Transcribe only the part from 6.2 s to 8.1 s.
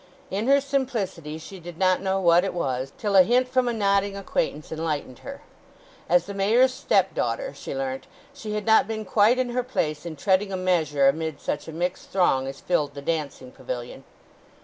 the Mayor's stepdaughter, she learnt,